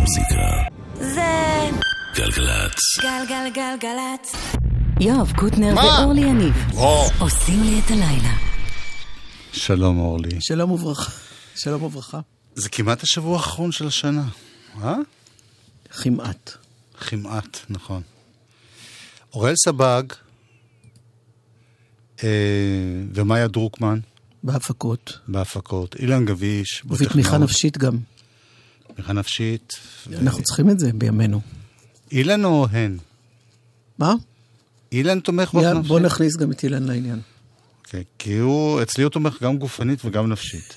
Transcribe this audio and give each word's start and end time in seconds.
המוזיקה. 0.00 0.62
זה 0.94 1.70
גלגלצ. 2.14 2.78
גלגלגלגלצ. 3.00 4.32
יואב 5.00 5.32
קוטנר? 5.36 5.74
ואורלי 5.76 6.20
יניב 6.20 6.54
או, 6.74 7.04
עושים 7.18 7.62
לי 7.62 7.78
את 7.78 7.90
הלילה. 7.90 8.32
שלום 9.52 9.98
אורלי. 9.98 10.36
שלום 10.40 10.70
וברכה. 10.70 11.10
שלום 11.56 11.82
וברכה. 11.82 12.20
זה 12.54 12.68
כמעט 12.68 13.02
השבוע 13.02 13.36
האחרון 13.36 13.72
של 13.72 13.86
השנה, 13.86 14.24
אה? 14.82 14.94
כמעט. 16.02 16.50
כמעט, 17.00 17.58
נכון. 17.70 18.02
אוראל 19.34 19.54
סבג 19.64 20.02
אה, 22.24 22.28
ומאיה 23.14 23.48
דרוקמן 23.48 23.98
בהפקות. 24.42 25.18
בהפקות, 25.28 25.96
אילן 25.96 26.24
גביש, 26.24 26.82
ובתמיכה 26.86 27.38
נפשית 27.38 27.78
גם. 27.78 27.96
תמיכה 28.94 29.12
נפשית. 29.12 29.72
ו- 30.08 30.18
אנחנו 30.18 30.42
צריכים 30.42 30.70
את 30.70 30.78
זה 30.80 30.90
בימינו. 30.94 31.40
אילן 32.12 32.44
או 32.44 32.66
הן? 32.70 32.98
מה? 33.98 34.14
אילן 34.92 35.20
תומך 35.20 35.54
יא, 35.54 35.60
באופן 35.60 35.78
נפשי? 35.78 35.88
בוא 35.88 36.00
נכניס 36.00 36.36
גם 36.36 36.52
את 36.52 36.62
אילן 36.62 36.82
לעניין. 36.82 37.20
כן, 37.84 38.02
כי 38.18 38.38
הוא, 38.38 38.82
אצלי 38.82 39.04
הוא 39.04 39.10
תומך 39.10 39.42
גם 39.42 39.58
גופנית 39.58 40.04
וגם 40.04 40.32
נפשית. 40.32 40.74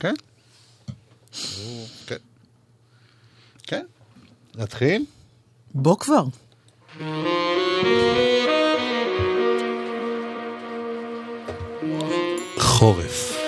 כן? 0.00 0.14
כן. 2.06 2.16
כן. 3.62 3.84
נתחיל? 4.56 5.04
בוא 5.74 5.96
כבר. 5.98 6.24
חורף. 12.58 13.43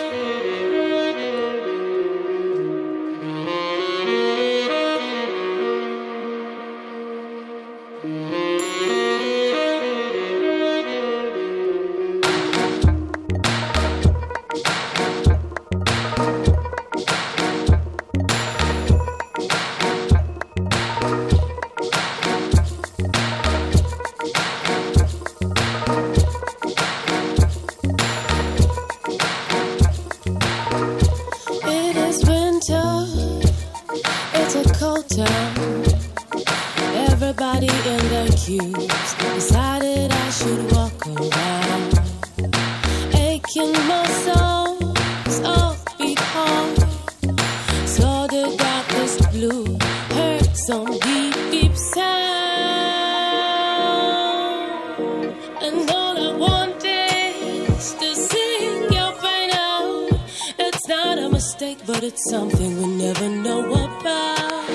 It's 62.07 62.31
something 62.31 62.77
we 62.81 62.87
never 62.87 63.29
know 63.29 63.65
about. 63.65 64.69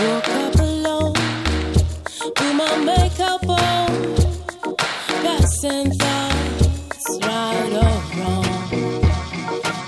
Woke 0.00 0.28
up 0.42 0.54
alone, 0.56 1.14
my 2.56 2.76
makeup 2.90 3.48
on, 3.48 3.90
right 7.22 7.72
or 7.84 7.96
wrong. 8.18 8.50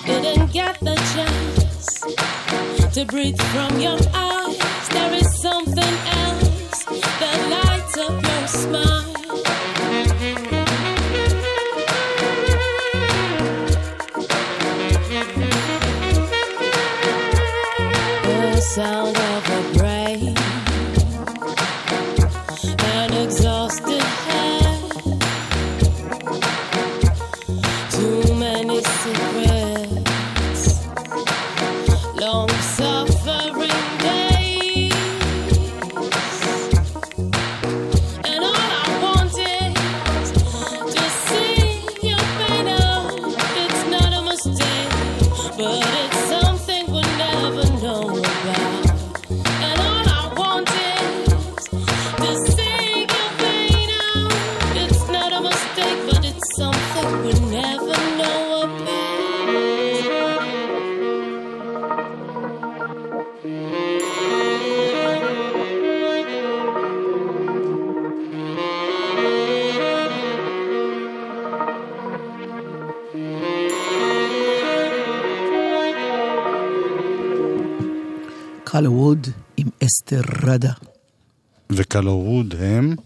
Didn't 0.06 0.53
get 0.53 0.78
the 0.78 0.94
chance 1.15 2.94
to 2.94 3.05
breathe 3.05 3.41
from 3.53 3.81
your 3.81 3.99
eyes. 4.15 4.25
קאלה 78.76 78.91
ווד 78.91 79.26
עם 79.56 79.69
אסתר 79.84 80.20
רדה. 80.42 80.72
וקלו 81.70 82.10
ווד 82.10 82.54
הם, 82.59 82.97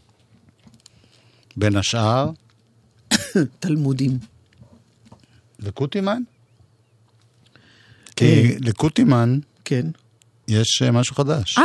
בין 1.56 1.76
השאר, 1.76 2.31
תלמודים. 3.60 4.19
וקוטימן? 5.60 6.22
כי 8.16 8.58
לקוטימן 8.60 9.38
כן. 9.64 9.86
יש 10.48 10.82
אה, 10.82 10.91
משהו 10.91 11.14
חדש, 11.14 11.58
אה, 11.58 11.64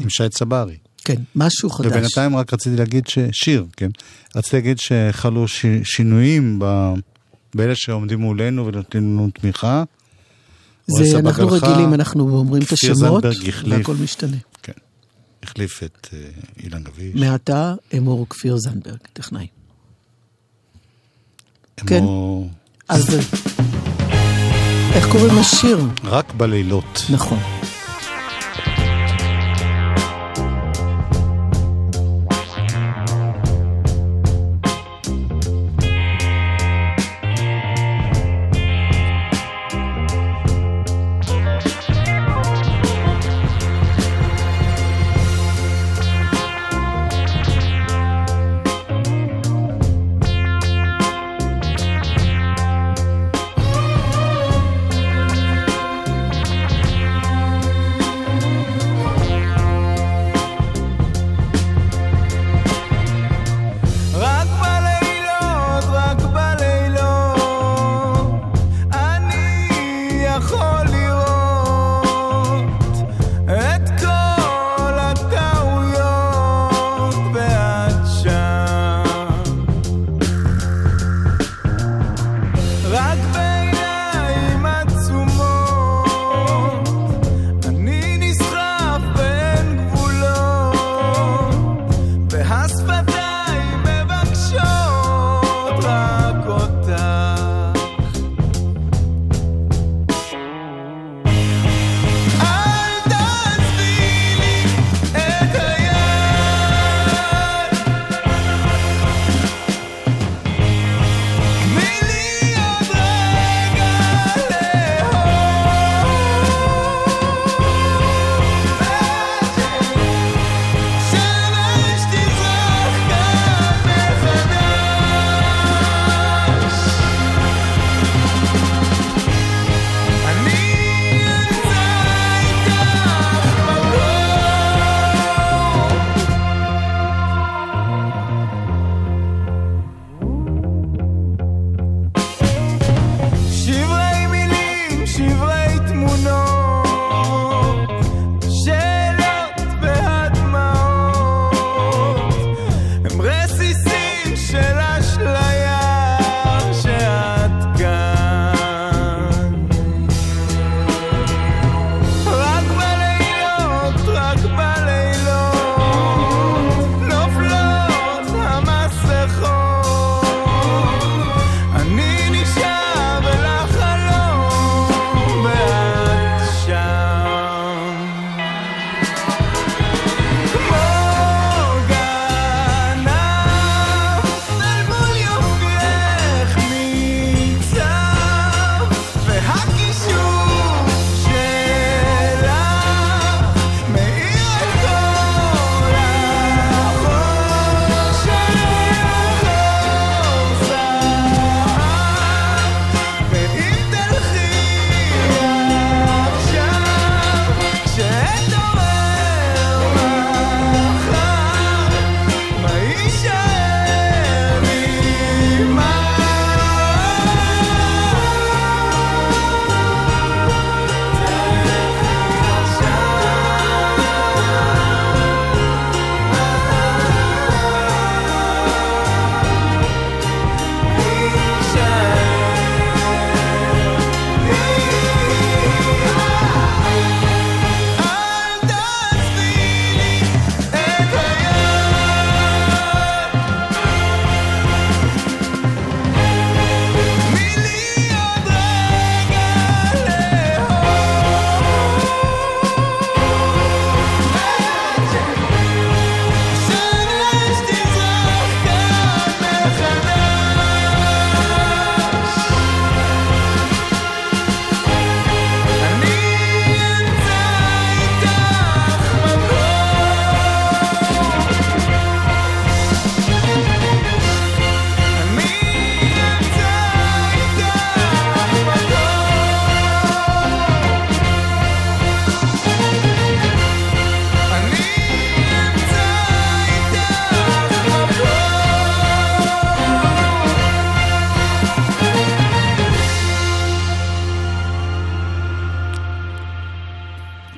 עם 0.00 0.10
שי 0.10 0.28
צברי. 0.28 0.76
כן, 1.04 1.22
משהו 1.34 1.70
חדש. 1.70 1.86
ובינתיים 1.86 2.36
רק 2.36 2.52
רציתי 2.52 2.76
להגיד 2.76 3.06
ש... 3.06 3.18
שיר, 3.32 3.66
כן? 3.76 3.90
רציתי 4.36 4.56
להגיד 4.56 4.78
שחלו 4.78 5.48
ש... 5.48 5.66
שינויים 5.84 6.58
ב... 6.58 6.92
באלה 7.54 7.74
שעומדים 7.74 8.18
מולנו 8.18 8.66
ונותנים 8.66 9.02
לנו 9.02 9.30
תמיכה. 9.40 9.84
זה, 10.86 11.18
אנחנו 11.18 11.54
הלכה, 11.54 11.66
רגילים, 11.66 11.94
אנחנו 11.94 12.38
אומרים 12.38 12.62
את 12.62 12.72
השמות. 12.72 13.24
והכל 13.68 13.94
משתנה. 14.02 14.36
כן. 14.62 14.72
החליף 15.42 15.82
את 15.82 16.08
אה, 16.12 16.18
אילן 16.62 16.82
גביש. 16.82 17.14
מעתה 17.14 17.74
אמור 17.98 18.26
כפיר 18.30 18.56
זנדברג, 18.56 18.98
טכנאי. 19.12 19.46
כן. 21.76 22.00
כמו... 22.00 22.48
אז 22.88 23.06
איך 24.94 25.08
קוראים 25.12 25.38
לשיר? 25.38 25.78
רק 26.04 26.34
בלילות. 26.34 27.02
נכון. 27.10 27.38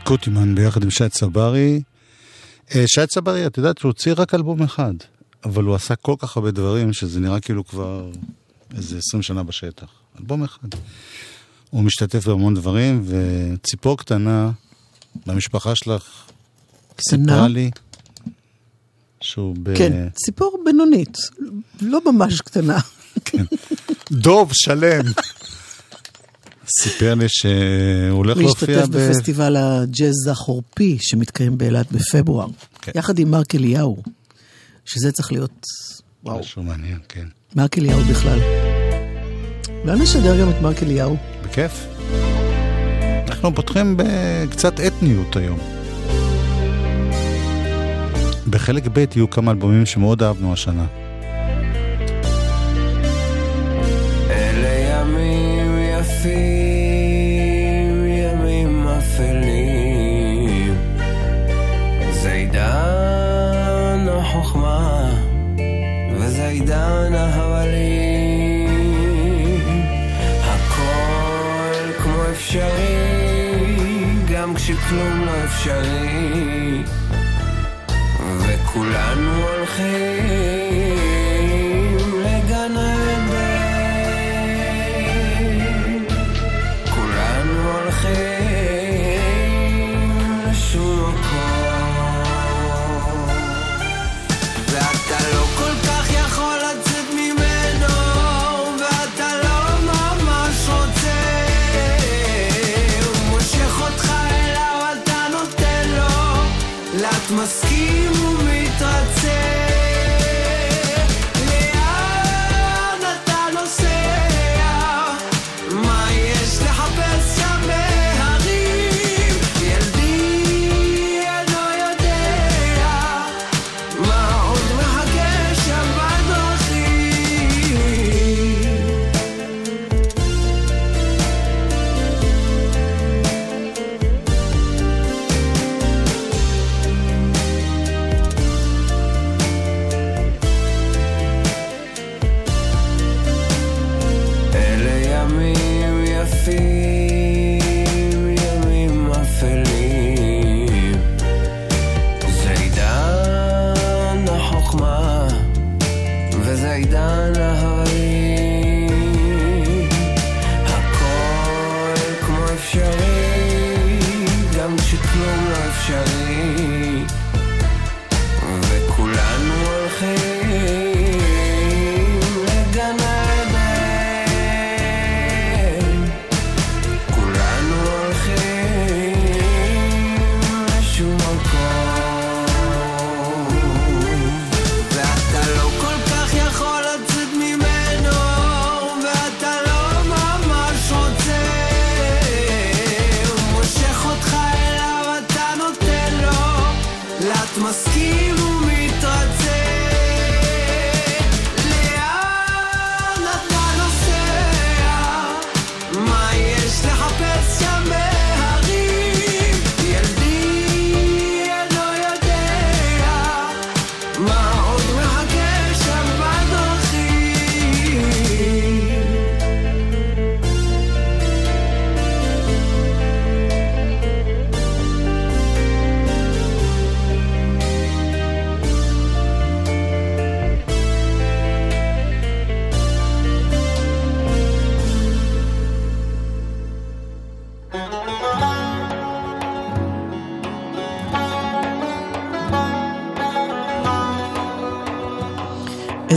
קוטימן 0.07 0.55
ביחד 0.55 0.83
עם 0.83 0.91
שי 0.91 1.09
צברי. 1.09 1.83
אה, 2.75 2.85
שי 2.87 3.07
צברי, 3.07 3.47
את 3.47 3.59
יודעת, 3.59 3.83
הוא 3.83 3.89
הוציא 3.89 4.13
רק 4.17 4.35
אלבום 4.35 4.63
אחד, 4.63 4.95
אבל 5.45 5.65
הוא 5.65 5.75
עשה 5.75 5.97
כל 5.97 6.15
כך 6.19 6.37
הרבה 6.37 6.51
דברים 6.51 6.93
שזה 6.93 7.21
נראה 7.21 7.41
כאילו 7.41 7.67
כבר 7.67 8.11
איזה 8.77 8.99
20 8.99 9.23
שנה 9.23 9.43
בשטח. 9.43 9.87
אלבום 10.21 10.45
אחד. 10.45 10.69
הוא 11.71 11.83
משתתף 11.83 12.27
בהמון 12.27 12.55
דברים, 12.55 13.05
וציפור 13.07 13.99
קטנה 13.99 14.51
במשפחה 15.27 15.75
שלך? 15.75 16.25
סיפרה 17.01 17.49
לי 17.49 17.71
שהוא 19.21 19.57
ב... 19.63 19.79
כן, 19.79 20.09
ציפור 20.15 20.63
בינונית, 20.65 21.19
לא 21.81 22.01
ממש 22.13 22.41
קטנה. 22.41 22.79
דוב 24.11 24.51
שלם. 24.55 25.05
סיפר 26.83 27.15
לי 27.15 27.27
שהוא 27.29 28.11
הולך 28.11 28.39
להופיע 28.39 28.79
השתתף 28.79 28.97
בפסטיבל 28.97 29.57
הג'אז 29.57 30.29
החורפי 30.31 30.99
שמתקיים 31.01 31.59
באילת 31.59 31.93
בפברואר, 31.93 32.47
כן. 32.83 32.93
יחד 32.95 33.19
עם 33.19 33.31
מרק 33.31 33.55
אליהו, 33.55 34.03
שזה 34.85 35.13
צריך 35.13 35.33
להיות, 35.33 35.67
וואו, 36.25 36.41
משהו 36.41 36.63
מעניין, 36.63 36.99
כן. 37.09 37.27
מרק 37.57 37.79
אליהו 37.79 38.01
בכלל. 38.01 38.39
אולי 39.83 39.99
נשדר 40.01 40.41
גם 40.41 40.51
את 40.51 40.63
מרק 40.63 40.83
אליהו? 40.83 41.17
בכיף. 41.45 41.87
אנחנו 43.29 43.55
פותחים 43.55 43.97
בקצת 43.99 44.81
אתניות 44.81 45.37
היום. 45.37 45.59
בחלק 48.51 48.89
ב' 48.93 49.05
יהיו 49.17 49.31
כמה 49.31 49.51
אלבומים 49.51 49.87
שמאוד 49.87 50.23
אהבנו 50.23 50.53
השנה. 50.53 50.87
עידן 66.87 67.15
ההבלים. 67.15 68.71
הכל 70.43 71.93
כמו 72.03 72.23
אפשרי, 72.33 72.97
גם 74.33 74.55
כשכלום 74.55 75.25
לא 75.25 75.45
אפשרי. 75.45 76.83
וכולנו 78.39 79.43
הולכים 79.43 81.16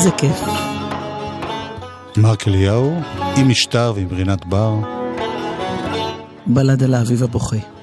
איזה 0.10 0.18
כיף. 0.18 0.44
מרק 2.18 2.48
אליהו, 2.48 3.02
עם 3.38 3.50
משטר 3.50 3.94
ועם 3.96 4.08
רינת 4.12 4.46
בר. 4.46 4.76
בלד 6.48 6.84
על 6.84 6.94
האביב 6.94 7.24
הבוכה. 7.24 7.79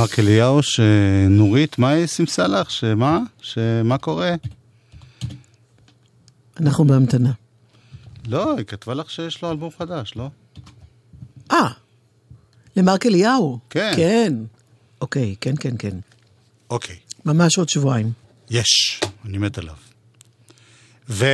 מרק 0.00 0.18
אליהו, 0.18 0.62
שנורית, 0.62 1.78
מה 1.78 1.88
היא 1.88 2.06
סימסה 2.06 2.46
לך? 2.46 2.70
שמה? 2.70 3.20
שמה 3.42 3.98
קורה? 3.98 4.34
אנחנו 6.60 6.84
בהמתנה. 6.84 7.32
לא, 8.28 8.56
היא 8.56 8.66
כתבה 8.66 8.94
לך 8.94 9.10
שיש 9.10 9.42
לו 9.42 9.50
אלבום 9.50 9.70
חדש, 9.78 10.12
לא? 10.16 10.30
אה, 11.50 11.68
למרק 12.76 13.06
אליהו. 13.06 13.58
כן. 13.70 13.92
כן. 13.96 14.34
אוקיי, 15.00 15.36
כן, 15.40 15.54
כן, 15.60 15.74
כן. 15.78 15.96
אוקיי. 16.70 16.96
ממש 17.24 17.58
עוד 17.58 17.68
שבועיים. 17.68 18.12
יש, 18.50 19.00
אני 19.24 19.38
מת 19.38 19.58
עליו. 19.58 19.76
ויש 21.08 21.24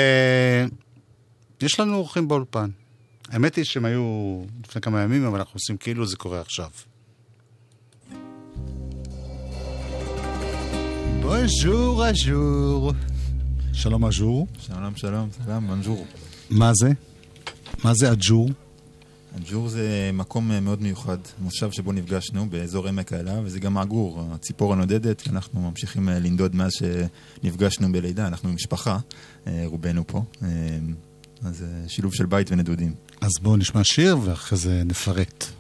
לנו 1.80 1.94
אורחים 1.94 2.28
באולפן. 2.28 2.70
האמת 3.28 3.56
היא 3.56 3.64
שהם 3.64 3.84
היו 3.84 4.42
לפני 4.64 4.82
כמה 4.82 5.02
ימים, 5.02 5.24
אבל 5.24 5.38
אנחנו 5.38 5.52
עושים 5.54 5.76
כאילו 5.76 6.06
זה 6.06 6.16
קורה 6.16 6.40
עכשיו. 6.40 6.70
בונז'ור 11.26 12.06
אז'ור. 12.06 12.92
שלום 13.72 14.04
אז'ור. 14.04 14.46
שלום, 14.60 14.96
שלום, 14.96 15.28
סלאם, 15.44 15.72
אנג'ור. 15.72 16.06
מה 16.50 16.72
זה? 16.74 16.92
מה 17.84 17.94
זה 17.94 18.12
אג'ור? 18.12 18.50
אנג'ור 19.36 19.68
זה 19.68 20.10
מקום 20.12 20.50
מאוד 20.62 20.82
מיוחד, 20.82 21.18
מושב 21.38 21.70
שבו 21.72 21.92
נפגשנו 21.92 22.50
באזור 22.50 22.88
עמק 22.88 23.12
האלה, 23.12 23.40
וזה 23.44 23.60
גם 23.60 23.78
עגור, 23.78 24.24
הציפור 24.30 24.72
הנודדת, 24.72 25.28
אנחנו 25.28 25.60
ממשיכים 25.60 26.08
אה, 26.08 26.18
לנדוד 26.18 26.56
מאז 26.56 26.72
שנפגשנו 26.72 27.92
בלידה, 27.92 28.26
אנחנו 28.26 28.52
משפחה, 28.52 28.98
אה, 29.46 29.62
רובנו 29.66 30.06
פה, 30.06 30.22
אה, 30.42 30.48
אז 31.42 31.64
שילוב 31.88 32.14
של 32.14 32.26
בית 32.26 32.52
ונדודים. 32.52 32.94
אז 33.20 33.30
בואו 33.42 33.56
נשמע 33.56 33.84
שיר 33.84 34.18
ואחרי 34.24 34.58
זה 34.58 34.82
נפרט. 34.84 35.55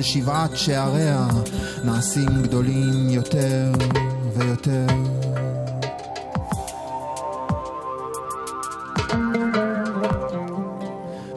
וכל 0.00 0.08
שבעת 0.08 0.56
שעריה 0.56 1.26
נעשים 1.84 2.42
גדולים 2.42 3.10
יותר 3.10 3.72
ויותר. 4.36 4.86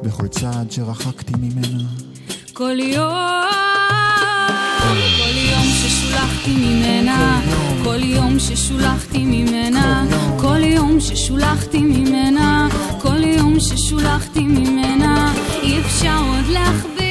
בכל 0.03 0.27
צעד 0.27 0.71
שרחקתי 0.71 1.33
ממנה. 1.37 1.83
כל 2.53 2.79
יום, 2.79 3.43
כל 5.17 5.37
יום 5.37 5.67
ששולחתי 5.73 6.51
ממנה, 6.57 7.41
כל 7.83 8.03
יום 8.03 8.39
ששולחתי 8.39 9.25
ממנה, 9.25 10.05
כל 10.39 10.63
יום 10.63 10.99
ששולחתי 10.99 11.79
ממנה, 11.79 12.69
כל 13.01 13.23
יום 13.23 13.59
ששולחתי 13.59 14.43
ממנה, 14.43 15.33
אי 15.63 15.79
אפשר 15.79 16.19
עוד 16.27 16.45
להחביא 16.47 17.02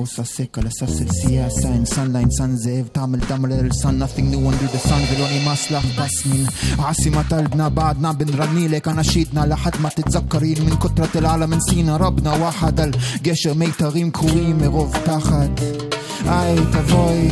محوا 0.00 0.04
ساسك 0.04 0.58
على 0.58 0.68
اساس 0.68 1.02
السياسه 1.02 1.68
انسان 1.76 2.12
لانسان 2.12 2.56
زئب 2.56 2.92
تعمل 2.92 3.20
دم 3.30 3.46
للسان 3.46 4.06
nothing 4.06 4.30
new 4.32 4.50
under 4.50 4.68
the 4.76 4.88
sun 4.88 5.12
ולא 5.12 5.26
נמאס 5.32 5.70
לך 5.70 6.00
בס 6.00 6.26
מן 6.26 6.46
عاصمة 6.78 7.22
قلبنا 7.22 7.68
بعدنا 7.68 8.12
بنغني 8.12 8.68
لك 8.68 8.88
اناشيدنا 8.88 9.40
لحد 9.40 9.80
ما 9.80 9.88
تتذكرين 9.88 10.64
من 10.64 10.76
كترة 10.76 11.08
العالم 11.16 11.54
نسينا 11.54 11.96
ربنا 11.96 12.32
واحد 12.32 12.80
الجشر 12.80 13.54
מיתרים 13.54 14.10
קרועים 14.10 14.58
מרוב 14.58 14.96
פחד 15.06 15.48
היי 16.26 16.56
תבואי 16.72 17.28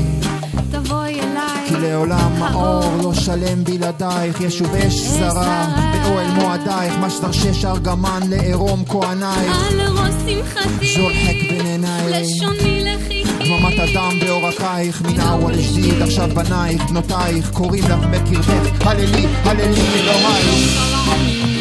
תבואי 0.71 1.19
אליי, 1.21 1.67
כי 1.67 1.75
לעולם 1.75 2.43
האור 2.43 2.97
לא 3.03 3.13
שלם 3.13 3.63
בלעדייך 3.63 4.41
ישוב 4.41 4.75
אש 4.75 4.93
זרה 4.93 5.67
באוהל 5.93 6.31
מועדייך 6.31 6.93
מה 6.99 7.09
שתרשש 7.09 7.65
ארגמן 7.65 8.19
לערום 8.29 8.83
כהנייך 8.85 9.57
על 9.71 9.81
ראש 9.81 10.13
שמחתי, 10.25 10.93
זורחק 10.97 11.49
בין 11.49 11.65
עינייך 11.65 12.05
לשוני 12.09 12.83
לחיכי. 12.83 13.49
דממת 13.49 13.79
הדם 13.79 14.19
בעורקייך 14.21 15.01
מן 15.01 15.21
אוול 15.21 15.55
ג'דיד 15.55 16.01
עכשיו 16.01 16.29
בנייך 16.35 16.83
בנותייך 16.89 17.51
קוראים 17.51 17.83
לך 17.83 18.05
בקרבך 18.11 18.87
הללי 18.87 19.27
הללי 19.43 19.81
אלוהייך 19.95 21.58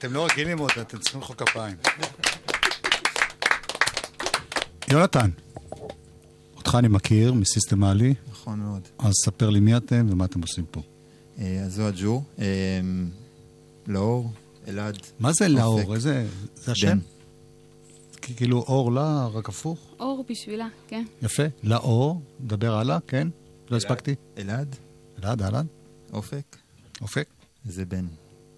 אתם 0.00 0.12
לא 0.12 0.26
רגילים 0.32 0.58
עוד, 0.58 0.70
אתם 0.80 0.98
צריכים 0.98 1.20
למחוא 1.20 1.34
כפיים. 1.34 1.76
יונתן, 4.90 5.30
אותך 6.56 6.74
אני 6.78 6.88
מכיר 6.88 7.32
מסיסטמלי, 7.32 8.14
נכון 8.30 8.58
מאוד 8.58 8.88
אז 8.98 9.12
ספר 9.24 9.50
לי 9.50 9.60
מי 9.60 9.76
אתם 9.76 10.06
ומה 10.10 10.24
אתם 10.24 10.40
עושים 10.40 10.64
פה. 10.70 10.82
אה, 11.38 11.62
אז 11.62 11.74
זו 11.74 11.88
הג'ור. 11.88 12.24
אה, 12.38 12.44
לאור, 13.86 14.32
אלעד. 14.68 14.98
מה 15.18 15.32
זה. 15.32 15.48
לאור? 15.48 15.94
איזה... 15.94 16.26
זה 16.54 16.72
השם? 16.72 16.98
כאילו 18.20 18.58
אור 18.58 18.92
לה, 18.92 19.26
רק 19.26 19.48
הפוך? 19.48 19.94
אור 20.00 20.24
בשבילה, 20.28 20.68
כן. 20.88 21.04
יפה. 21.22 21.42
לאור, 21.62 22.22
דבר 22.40 22.74
הלאה, 22.74 22.98
כן? 23.06 23.28
לא 23.70 23.76
הספקתי. 23.76 24.14
אלעד, 24.38 24.76
אלעד, 25.22 25.42
אהלן, 25.42 25.66
אופק, 26.12 26.56
אופק, 27.00 27.28
זה 27.64 27.84
בן. 27.84 28.06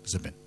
זה 0.04 0.18
בן. 0.18 0.41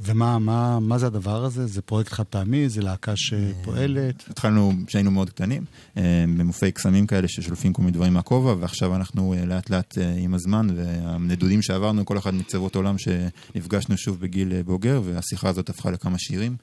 ומה 0.00 0.38
מה, 0.38 0.80
מה 0.80 0.98
זה 0.98 1.06
הדבר 1.06 1.44
הזה? 1.44 1.66
זה 1.66 1.82
פרויקט 1.82 2.12
חד 2.12 2.24
פעמי? 2.24 2.68
זה 2.68 2.82
להקה 2.82 3.12
שפועלת? 3.16 4.24
התחלנו 4.30 4.72
כשהיינו 4.86 5.10
מאוד 5.10 5.30
קטנים, 5.30 5.64
אה, 5.96 6.24
במופעי 6.38 6.72
קסמים 6.72 7.06
כאלה 7.06 7.28
ששולפים 7.28 7.72
כל 7.72 7.82
מיני 7.82 7.92
דברים 7.92 8.14
מהכובע, 8.14 8.54
ועכשיו 8.60 8.96
אנחנו 8.96 9.34
אה, 9.34 9.44
לאט 9.44 9.70
לאט 9.70 9.98
אה, 9.98 10.14
עם 10.18 10.34
הזמן, 10.34 10.66
והנדודים 10.76 11.62
שעברנו, 11.62 12.04
כל 12.04 12.18
אחד 12.18 12.34
מקצוות 12.34 12.76
עולם 12.76 12.96
שנפגשנו 12.98 13.96
שוב 13.96 14.20
בגיל 14.20 14.52
אה, 14.52 14.62
בוגר, 14.62 15.00
והשיחה 15.04 15.48
הזאת 15.48 15.68
הפכה 15.68 15.90
לכמה 15.90 16.18
שירים, 16.18 16.56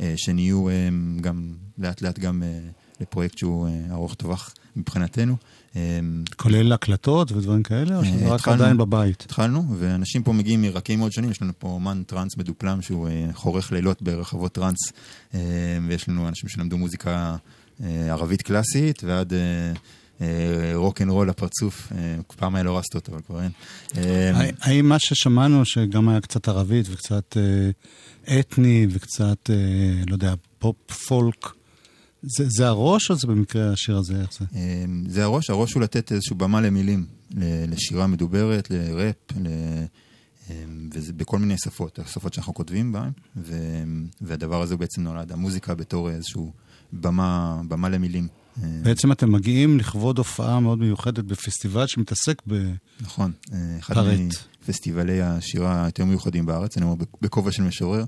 אה, 0.00 0.14
שנהיו 0.16 0.68
אה, 0.68 0.88
גם 1.20 1.52
לאט 1.78 2.02
לאט 2.02 2.18
גם 2.18 2.42
אה, 2.42 2.58
לפרויקט 3.00 3.38
שהוא 3.38 3.68
אה, 3.68 3.94
ארוך 3.94 4.14
טווח 4.14 4.54
מבחינתנו. 4.76 5.36
אה, 5.76 6.00
כולל 6.36 6.72
הקלטות 6.72 7.32
ודברים 7.32 7.62
כאלה, 7.62 7.96
או 7.98 8.04
שזה 8.04 8.24
אה, 8.24 8.28
רק 8.28 8.34
התחלנו. 8.40 8.62
עדיין 8.62 8.76
בבית? 8.76 9.22
התחלנו, 9.22 9.64
ואנשים 9.78 10.22
פה 10.22 10.32
מגיעים 10.32 10.62
מרקעים 10.62 10.98
מאוד 10.98 11.12
שונים, 11.12 11.30
יש 11.30 11.42
לנו 11.42 11.52
פה 11.58 11.68
אומן 11.68 12.02
טראנס 12.06 12.36
מדופלם 12.36 12.82
שהוא 12.82 13.08
אה, 13.08 13.26
חורך 13.34 13.72
לילות 13.72 14.02
ברחבות 14.02 14.52
טראנס, 14.52 14.78
ויש 15.88 16.08
לנו 16.08 16.28
אנשים 16.28 16.48
שלמדו 16.48 16.78
מוזיקה 16.78 17.36
ערבית 18.08 18.42
קלאסית, 18.42 19.02
ועד 19.04 19.32
רוק 20.74 21.02
אנד 21.02 21.10
רול 21.10 21.28
לפרצוף, 21.28 21.92
אה, 21.92 22.16
פעם 22.36 22.54
היה 22.54 22.64
לו 22.64 22.78
ראסטות, 22.78 23.12
אבל 23.12 23.20
כבר 23.26 23.42
אין. 23.42 23.50
הא- 24.34 24.50
האם 24.60 24.88
מה 24.88 24.96
ששמענו, 24.98 25.64
שגם 25.64 26.08
היה 26.08 26.20
קצת 26.20 26.48
ערבית 26.48 26.86
וקצת 26.90 27.36
אתני 28.40 28.86
וקצת, 28.90 29.50
לא 30.06 30.12
יודע, 30.14 30.34
פופ 30.58 30.76
פולק, 30.90 31.46
זה, 32.22 32.44
זה 32.48 32.68
הראש 32.68 33.10
או 33.10 33.16
זה 33.16 33.26
במקרה 33.26 33.72
השיר 33.72 33.96
הזה? 33.96 34.20
איך 34.20 34.30
זה? 34.38 34.44
אה, 34.54 34.84
זה 35.08 35.24
הראש, 35.24 35.50
הראש 35.50 35.72
הוא 35.72 35.82
לתת 35.82 36.12
איזושהי 36.12 36.36
במה 36.36 36.60
למילים, 36.60 37.06
לשירה 37.68 38.06
מדוברת, 38.06 38.70
לראפ, 38.70 39.16
ל... 39.40 39.46
אה, 40.50 40.64
וזה 40.94 41.12
בכל 41.12 41.38
מיני 41.38 41.58
שפות, 41.58 41.98
השפות 41.98 42.34
שאנחנו 42.34 42.54
כותבים 42.54 42.92
בהן, 42.92 43.10
ו- 43.36 43.84
והדבר 44.20 44.62
הזה 44.62 44.76
בעצם 44.76 45.02
נולד, 45.02 45.32
המוזיקה 45.32 45.74
בתור 45.74 46.10
איזושהי 46.10 46.42
במה, 46.92 47.60
במה 47.68 47.88
למילים. 47.88 48.28
אה, 48.62 48.68
בעצם 48.82 49.12
אתם 49.12 49.32
מגיעים 49.32 49.78
לכבוד 49.78 50.18
הופעה 50.18 50.60
מאוד 50.60 50.78
מיוחדת 50.78 51.24
בפסטיבל 51.24 51.86
שמתעסק 51.86 52.42
ב... 52.46 52.72
נכון, 53.00 53.32
אה, 53.52 53.76
אחד 53.78 53.94
פרט. 53.94 54.18
מפסטיבלי 54.62 55.22
השירה 55.22 55.84
היותר 55.84 56.04
מיוחדים 56.04 56.46
בארץ, 56.46 56.76
אני 56.76 56.86
אומר 56.86 57.04
בכובע 57.22 57.52
של 57.52 57.62
משורר, 57.62 58.04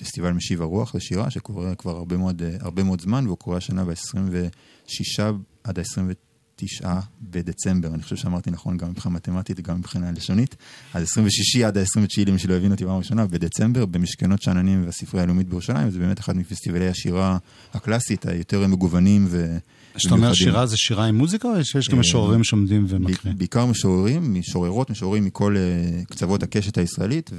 פסטיבל 0.00 0.32
משיב 0.32 0.62
הרוח 0.62 0.94
לשירה, 0.94 1.30
שקורה 1.30 1.74
כבר 1.74 1.96
הרבה 1.96 2.16
מאוד, 2.16 2.42
אה, 2.42 2.56
הרבה 2.60 2.82
מאוד 2.82 3.00
זמן, 3.00 3.26
והוא 3.26 3.38
קורה 3.38 3.56
השנה 3.56 3.84
ב-26 3.84 5.22
עד 5.64 5.78
ה-29 5.78 6.86
בדצמבר, 7.22 7.88
אני 7.94 8.02
חושב 8.02 8.16
שאמרתי 8.16 8.50
נכון 8.50 8.76
גם 8.76 8.90
מבחינה 8.90 9.14
מתמטית 9.14 9.58
וגם 9.58 9.78
מבחינה 9.78 10.12
לשונית, 10.12 10.56
אז 10.94 11.02
26 11.02 11.56
עד 11.56 11.78
ה-29 11.78 12.24
למי 12.26 12.38
שלא 12.38 12.54
הבין 12.54 12.72
אותי 12.72 12.84
פעם 12.84 12.96
ראשונה, 12.96 13.26
בדצמבר, 13.26 13.86
במשכנות 13.86 14.42
שאננים 14.42 14.84
והספרייה 14.84 15.24
הלאומית 15.24 15.48
בירושלים, 15.48 15.90
זה 15.90 15.98
באמת 15.98 16.20
אחד 16.20 16.36
מפסטיבלי 16.36 16.88
השירה 16.88 17.38
הקלאסית, 17.74 18.26
היותר 18.26 18.66
מגוונים 18.66 19.26
ו... 19.28 19.58
כשאתה 19.98 20.14
אומר. 20.14 20.34
שירה 20.34 20.66
זה 20.66 20.76
שירה 20.76 21.04
עם 21.04 21.14
מוזיקה, 21.18 21.48
או 21.48 21.64
שיש 21.64 21.88
גם 21.88 21.94
אה, 21.94 22.00
משוררים 22.00 22.44
שעומדים 22.44 22.86
ומקריאים? 22.88 23.38
בעיקר 23.38 23.66
משוררים, 23.66 24.34
משוררות, 24.34 24.90
משוררים 24.90 25.24
מכל 25.24 25.56
אה, 25.56 26.04
קצוות 26.04 26.42
הקשת 26.42 26.78
הישראלית, 26.78 27.30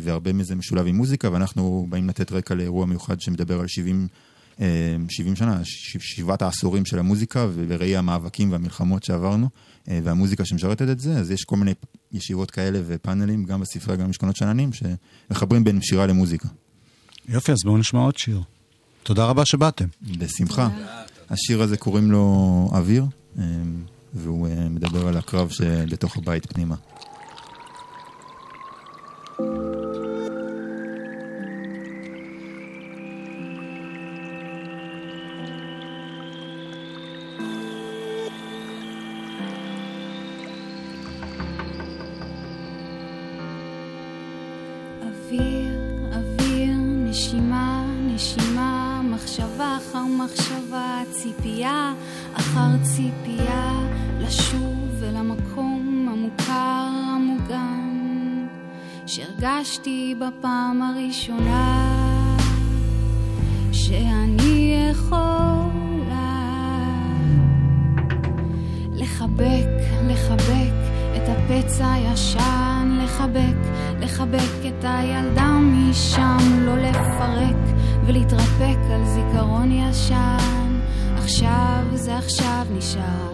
והרבה 0.00 0.32
מזה 0.32 0.54
משולב 0.54 0.86
עם 0.86 0.96
מוזיקה, 0.96 1.32
ואנחנו 1.32 1.86
באים 1.88 2.08
לתת 2.08 2.32
רקע 2.32 2.54
לאירוע 2.54 2.86
מיוחד 2.86 3.20
שמדבר 3.20 3.60
על 3.60 3.66
70, 3.68 4.08
אה, 4.60 4.66
70 5.08 5.36
שנה, 5.36 5.60
ש- 5.64 5.96
שבעת 6.00 6.42
העשורים 6.42 6.86
של 6.86 6.98
המוזיקה, 6.98 7.46
ובראי 7.54 7.96
המאבקים 7.96 8.52
והמלחמות 8.52 9.04
שעברנו, 9.04 9.48
אה, 9.88 10.00
והמוזיקה 10.04 10.44
שמשרתת 10.44 10.88
את 10.90 11.00
זה, 11.00 11.12
אז 11.18 11.30
יש 11.30 11.44
כל 11.44 11.56
מיני 11.56 11.72
ישיבות 12.12 12.50
כאלה 12.50 12.80
ופאנלים, 12.86 13.44
גם 13.44 13.60
בספרייה, 13.60 13.96
גם 14.00 14.06
במשכונות 14.06 14.36
שאננים, 14.36 14.70
שמחברים 14.72 15.64
בין 15.64 15.80
שירה 15.82 16.06
למוזיקה. 16.06 16.48
יופי, 17.28 17.52
אז 17.52 17.58
בואו 17.64 17.78
נשמע 17.78 18.00
עוד 18.00 18.16
שיר. 18.18 18.40
תודה 19.02 19.24
רבה 19.24 19.46
שבאתם. 19.46 19.84
בשמחה. 20.18 20.68
השיר 21.30 21.62
הזה 21.62 21.76
קוראים 21.76 22.10
לו 22.10 22.68
אוויר, 22.72 23.04
אה, 23.38 23.44
והוא 24.14 24.48
אה, 24.48 24.68
מדבר 24.68 25.08
על 25.08 25.16
הקרב 25.16 25.48
שבתוך 25.48 26.16
הבית 26.16 26.52
פנימה. 26.52 26.74
שהרגשתי 59.84 60.14
בפעם 60.18 60.82
הראשונה, 60.82 61.86
שאני 63.72 64.74
יכולה 64.90 66.30
לחבק, 68.92 69.68
לחבק 70.08 70.72
את 71.16 71.28
הפצע 71.28 71.92
הישן, 71.92 72.98
לחבק, 73.04 73.56
לחבק 74.00 74.66
את 74.68 74.84
הילדה 74.84 75.58
משם, 75.62 76.60
לא 76.60 76.76
לפרק 76.76 77.76
ולהתרפק 78.06 78.78
על 78.90 79.04
זיכרון 79.04 79.72
ישן. 79.72 80.80
עכשיו 81.16 81.84
זה 81.94 82.18
עכשיו 82.18 82.66
נשאר 82.70 83.29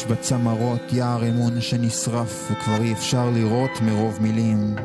אש 0.00 0.04
בצמרות, 0.04 0.92
יער 0.92 1.28
אמון 1.28 1.60
שנשרף 1.60 2.50
וכבר 2.50 2.82
אי 2.82 2.92
אפשר 2.92 3.30
לראות 3.30 3.70
מרוב 3.82 4.18
מילים. 4.20 4.76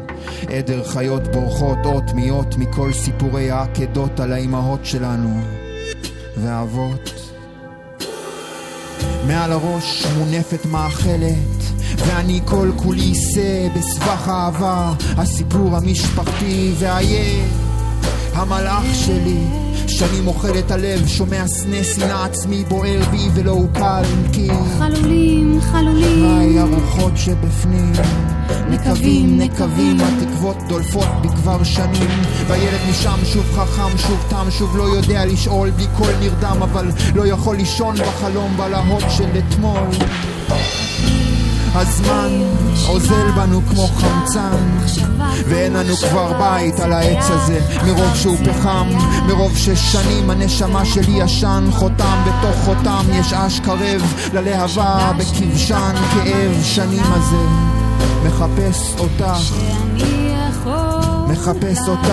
עדר 0.49 0.83
חיות 0.83 1.27
בורחות 1.27 1.77
אות 1.85 2.13
מיות 2.13 2.57
מכל 2.57 2.93
סיפורי 2.93 3.51
העקדות 3.51 4.19
על 4.19 4.33
האימהות 4.33 4.85
שלנו 4.85 5.41
והאבות. 6.37 7.31
מעל 9.27 9.51
הראש 9.51 10.05
מונפת 10.17 10.65
מאכלת 10.65 11.63
ואני 11.97 12.39
כל 12.45 12.71
כולי 12.75 13.15
שא 13.15 13.67
בסבך 13.75 14.27
אהבה 14.29 14.93
הסיפור 15.17 15.77
המשפחתי 15.77 16.71
והילד 16.79 17.49
המלאך 18.33 18.85
שלי 18.93 19.64
שנים 19.97 20.27
אוכל 20.27 20.57
את 20.59 20.71
הלב 20.71 21.07
שומע 21.07 21.47
סנה 21.47 21.83
שנאה 21.83 22.25
עצמי 22.25 22.63
בוער 22.63 22.99
בי 23.11 23.29
ולא 23.33 23.51
אוקל 23.51 24.03
כי 24.33 24.47
חלולים, 24.77 25.59
חלולים, 25.61 26.37
היי 26.39 26.59
הרוחות 26.59 27.17
שבפנים. 27.17 27.91
נקבים, 28.69 29.37
נקבים, 29.37 29.97
התקוות 30.01 30.57
דולפות 30.67 31.07
בי 31.21 31.29
כבר 31.29 31.63
שנים. 31.63 32.09
והילד 32.47 32.79
משם 32.89 33.19
שוב 33.25 33.45
חכם, 33.55 33.97
שוב 33.97 34.25
תם, 34.29 34.45
שוב 34.49 34.77
לא 34.77 34.83
יודע 34.83 35.25
לשאול 35.25 35.69
בלי 35.69 35.87
קול 35.97 36.13
נרדם 36.19 36.57
אבל 36.61 36.91
לא 37.15 37.27
יכול 37.27 37.55
לישון 37.55 37.95
בחלום 37.95 38.57
בלהות 38.57 39.03
של 39.09 39.29
אתמול 39.37 39.87
הזמן 41.75 42.29
אוזל 42.87 43.31
בנו 43.35 43.61
כמו 43.69 43.87
חמצן 43.87 44.77
ואין 45.49 45.73
לנו 45.73 45.95
כבר 45.95 46.33
בית 46.39 46.79
על 46.79 46.93
העץ 46.93 47.25
הזה. 47.29 47.59
מרוב 47.85 48.15
שהוא 48.15 48.37
פחם 48.45 48.87
מרוב 49.27 49.57
ששנים 49.57 50.29
הנשמה 50.29 50.85
שלי 50.85 51.11
ישן 51.23 51.67
חותם 51.71 52.23
בתוך 52.25 52.55
חותם 52.65 53.05
יש 53.11 53.33
אש 53.33 53.59
קרב 53.59 54.13
ללהבה 54.33 55.11
בכבשן 55.17 55.93
כאב 56.13 56.63
שנים 56.63 57.03
הזה. 57.13 57.45
מחפש 58.25 58.95
אותך 58.99 59.55
מחפש 61.27 61.87
אותך 61.87 62.09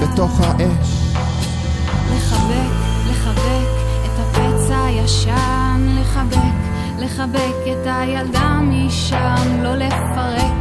בתוך 0.00 0.40
האש. 0.40 0.88
לחבק, 2.16 2.72
לחבק 3.10 3.68
את 4.04 4.18
הפצע 4.18 4.84
הישן, 4.84 5.96
לחבק, 6.00 6.57
לחבק 7.00 7.56
את 7.66 7.86
הילדה 7.86 8.58
משם, 8.62 9.62
לא 9.62 9.74
לפרק 9.74 10.52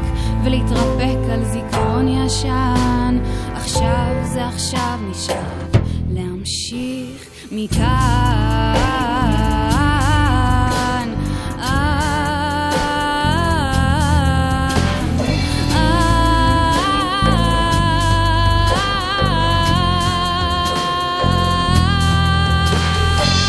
ולהתרפק 0.43 1.31
על 1.31 1.45
זיכרון 1.45 2.07
ישן. 2.07 3.17
עכשיו 3.55 4.15
זה 4.23 4.45
עכשיו 4.47 4.99
נשאר 5.09 5.81
להמשיך 6.09 7.27
מכאן. 7.51 8.77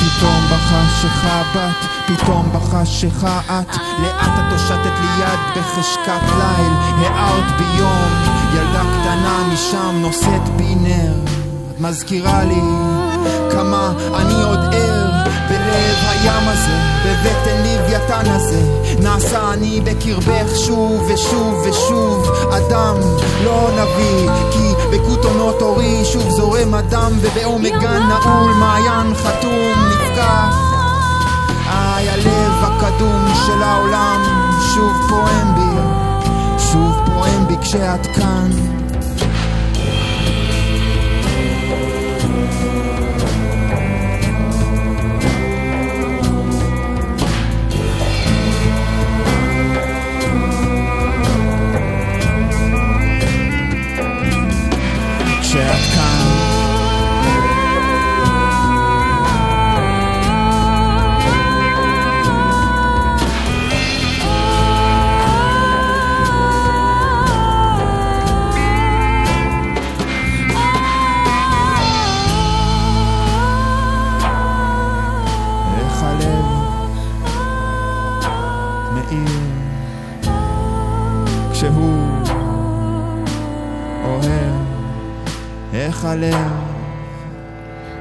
פתאום 0.00 0.44
בת, 1.54 1.97
פתאום 2.08 2.52
בחשיכה 2.52 3.40
את, 3.46 3.76
לאט 4.02 4.38
את 4.38 4.52
הושטת 4.52 4.92
לי 5.00 5.22
יד 5.22 5.38
בחשכת 5.56 6.22
ליל, 6.38 6.72
הארת 6.98 7.44
ביום, 7.58 8.08
ילדה 8.54 8.82
קטנה 8.82 9.48
משם 9.52 9.94
נושאת 10.02 10.48
בי 10.56 10.74
נר, 10.74 11.12
את 11.70 11.80
מזכירה 11.80 12.44
לי 12.44 12.62
כמה 13.52 13.92
אני 14.14 14.42
עוד 14.42 14.58
ער, 14.58 15.10
בלב 15.48 15.96
הים 16.08 16.48
הזה, 16.48 16.78
בבטן 17.04 17.62
לוויתן 17.62 18.30
הזה, 18.30 18.62
נעשה 19.02 19.52
אני 19.52 19.80
בקרבך 19.80 20.56
שוב 20.66 21.10
ושוב 21.14 21.66
ושוב, 21.68 22.30
אדם 22.52 22.96
לא 23.44 23.70
נביא, 23.72 24.30
כי 24.52 24.72
בכותונות 24.92 25.62
אורי 25.62 26.04
שוב 26.04 26.30
זורם 26.30 26.74
הדם, 26.74 27.12
ובעומק 27.20 27.72
גן 27.80 28.02
נעול 28.02 28.52
מעיין 28.52 29.14
חתום 29.14 29.88
נפקח. 29.90 30.67
הקדום 32.98 33.26
של 33.46 33.62
העולם 33.62 34.20
שוב 34.74 34.92
פועם 35.08 35.54
בי, 35.54 35.80
שוב 36.58 36.96
פועם 37.06 37.46
בי 37.46 37.56
כשאת 37.62 38.06
כאן. 38.06 38.77
הלב 86.04 86.50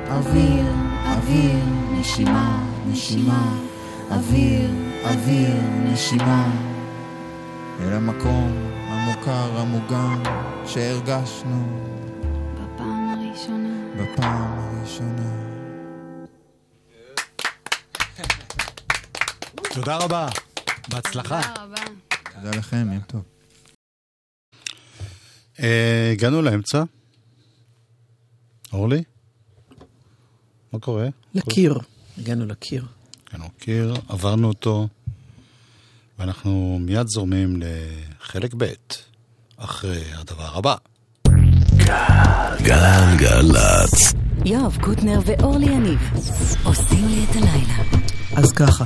אוויר, 0.09 0.65
אוויר, 1.05 1.63
נשימה, 1.91 2.63
נשימה, 2.87 3.55
אוויר, 4.11 4.69
אוויר, 5.03 5.61
נשימה 5.83 6.51
אל 7.79 7.93
המקום 7.93 8.51
המוכר, 8.87 9.57
המוגן 9.59 10.23
שהרגשנו 10.65 11.87
בפעם 12.53 13.09
הראשונה. 13.09 13.93
בפעם 13.97 14.59
הראשונה. 14.59 15.47
תודה 19.73 19.97
רבה. 19.97 20.27
בהצלחה. 20.89 21.41
תודה 21.41 21.63
רבה. 21.63 21.81
תודה 22.35 22.57
לכם, 22.57 22.87
יום 22.91 23.01
טוב. 23.07 23.21
אה, 25.59 26.09
הגענו 26.13 26.41
לאמצע. 26.41 26.83
אורלי? 28.77 29.03
מה 30.73 30.79
קורה? 30.79 31.07
לקיר. 31.33 31.79
הגענו 32.17 32.45
לקיר. 32.45 32.85
הגענו 33.27 33.49
קיר, 33.59 33.93
עברנו 34.09 34.47
אותו, 34.47 34.87
ואנחנו 36.19 36.79
מיד 36.81 37.07
זורמים 37.07 37.59
לחלק 37.61 38.53
ב', 38.57 38.65
אחרי 39.57 40.03
הדבר 40.13 40.57
הבא. 40.57 40.75
גלגלצ. 42.63 44.13
יואב 44.45 44.77
קוטנר 44.81 45.19
ואורלי 45.25 45.65
יניב 45.65 45.99
עושים 46.63 47.07
לי 47.07 47.23
את 47.23 47.35
הלילה. 47.35 47.83
אז 48.35 48.51
ככה. 48.51 48.85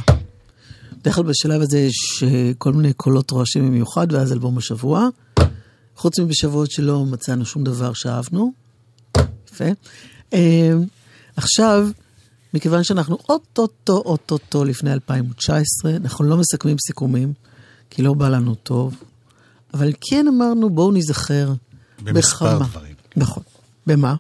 בדרך 0.93 1.15
כלל 1.15 1.23
בשלב 1.23 1.61
הזה 1.61 1.79
יש 1.79 2.23
אה, 2.23 2.51
כל 2.57 2.73
מיני 2.73 2.93
קולות 2.93 3.31
רועשים 3.31 3.67
במיוחד, 3.67 4.07
ואז 4.11 4.33
אלבום 4.33 4.57
השבוע. 4.57 5.07
חוץ 5.95 6.19
מבשבועות 6.19 6.71
שלא 6.71 7.05
מצאנו 7.05 7.45
שום 7.45 7.63
דבר 7.63 7.93
שאהבנו. 7.93 8.60
יפה. 9.51 9.65
אה, 10.33 10.73
עכשיו, 11.35 11.87
מכיוון 12.53 12.83
שאנחנו 12.83 13.17
אוטוטו, 13.29 13.97
אוטוטו 14.05 14.65
לפני 14.65 14.93
2019, 14.93 15.95
אנחנו 15.95 16.25
לא 16.25 16.37
מסכמים 16.37 16.77
סיכומים, 16.87 17.33
כי 17.89 18.01
לא 18.01 18.13
בא 18.13 18.29
לנו 18.29 18.55
טוב, 18.55 19.03
אבל 19.73 19.93
כן 20.01 20.25
אמרנו 20.27 20.69
בואו 20.69 20.91
ניזכר 20.91 21.53
במספר 22.03 22.55
בכמה. 22.55 22.67
דברים. 22.67 22.95
נכון. 23.15 23.43
במה? 23.87 24.15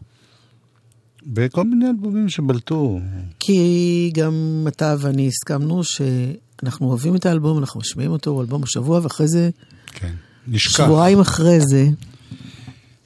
בכל 1.25 1.63
מיני 1.63 1.89
אלבומים 1.89 2.29
שבלטו. 2.29 2.99
כי 3.39 4.11
גם 4.13 4.65
אתה 4.67 4.95
ואני 4.99 5.27
הסכמנו 5.27 5.81
שאנחנו 5.83 6.87
אוהבים 6.87 7.15
את 7.15 7.25
האלבום, 7.25 7.57
אנחנו 7.57 7.79
משמיעים 7.79 8.11
אותו, 8.11 8.31
הוא 8.31 8.41
אלבום 8.41 8.63
השבוע, 8.63 8.99
ואחרי 9.03 9.27
זה, 9.27 9.49
כן. 9.87 10.13
נשכח. 10.47 10.85
שבועיים 10.85 11.19
אחרי 11.19 11.59
זה, 11.61 11.87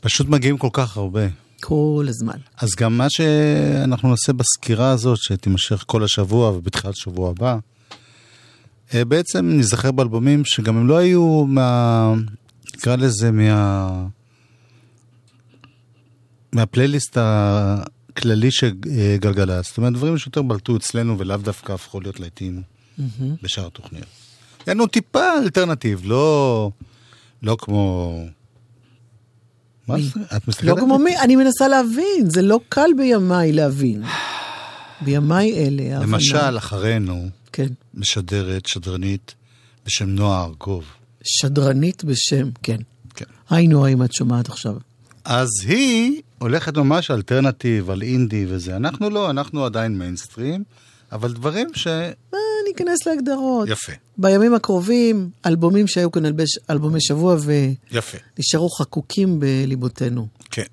פשוט 0.01 0.27
מגיעים 0.27 0.57
כל 0.57 0.69
כך 0.73 0.97
הרבה. 0.97 1.27
כל 1.67 2.05
הזמן. 2.09 2.37
אז 2.57 2.69
גם 2.79 2.97
מה 2.97 3.07
שאנחנו 3.09 4.09
נעשה 4.09 4.33
בסקירה 4.33 4.89
הזאת, 4.89 5.17
שתימשך 5.21 5.83
כל 5.87 6.03
השבוע 6.03 6.51
ובתחילת 6.51 6.95
שבוע 6.95 7.29
הבא, 7.29 7.57
אה, 8.93 9.05
בעצם 9.05 9.49
נזכר 9.57 9.91
באלבומים 9.91 10.45
שגם 10.45 10.77
הם 10.77 10.87
לא 10.87 10.97
היו 10.97 11.45
מה... 11.47 12.13
נקרא 12.75 12.95
לזה 12.95 13.31
מה... 13.31 14.05
מהפלייליסט 16.53 17.17
הכללי 17.21 18.51
של 18.51 18.71
גלגלצ. 19.19 19.67
זאת 19.67 19.77
אומרת, 19.77 19.93
דברים 19.93 20.17
שיותר 20.17 20.41
בלטו 20.41 20.77
אצלנו 20.77 21.19
ולאו 21.19 21.37
דווקא 21.37 21.73
הפכו 21.73 22.01
להיות 22.01 22.19
להיטים 22.19 22.61
בשאר 23.41 23.67
התוכניות. 23.67 24.07
היה 24.65 24.73
לנו 24.73 24.87
טיפה 24.87 25.37
alternative, 25.37 26.01
לא, 26.03 26.71
לא 27.43 27.57
כמו... 27.59 28.19
מה 29.87 29.95
זה? 29.99 30.19
את 30.37 30.47
מסתכלת? 30.47 30.69
לא 30.69 30.75
כמו 30.75 30.99
מי, 30.99 31.19
אני 31.19 31.35
מנסה 31.35 31.67
להבין, 31.67 32.29
זה 32.29 32.41
לא 32.41 32.59
קל 32.69 32.89
בימיי 32.97 33.51
להבין. 33.51 34.03
בימיי 35.01 35.53
אלה, 35.53 35.83
ההבנה. 35.83 36.11
למשל, 36.11 36.57
אחרינו 36.57 37.29
כן. 37.51 37.67
משדרת 37.93 38.65
שדרנית 38.65 39.35
בשם 39.85 40.09
נועה 40.09 40.43
ארגוב. 40.43 40.83
שדרנית 41.23 42.03
בשם, 42.03 42.49
כן. 42.63 42.77
כן. 43.15 43.25
היינו, 43.49 43.85
האם 43.85 44.03
את 44.03 44.13
שומעת 44.13 44.49
עכשיו. 44.49 44.75
אז 45.25 45.49
היא 45.67 46.21
הולכת 46.39 46.77
ממש 46.77 47.11
alternative, 47.11 47.89
על 47.89 48.01
אינדי 48.01 48.45
וזה. 48.49 48.75
אנחנו 48.75 49.09
לא, 49.09 49.29
אנחנו 49.29 49.65
עדיין 49.65 49.97
מיינסטרים, 49.97 50.63
אבל 51.11 51.33
דברים 51.33 51.67
ש... 51.73 51.87
אה, 51.87 52.39
ניכנס 52.67 53.05
להגדרות. 53.05 53.69
יפה, 53.69 53.91
בימים 54.17 54.53
הקרובים, 54.53 55.29
אלבומים 55.45 55.87
שהיו 55.87 56.11
כאן 56.11 56.25
אלבש- 56.25 56.59
אלבומי 56.69 57.01
שבוע 57.01 57.35
יפה, 57.91 58.17
ונשארו 58.37 58.69
חקוקים 58.69 59.39
בליבותינו. 59.39 60.27
כן. 60.51 60.63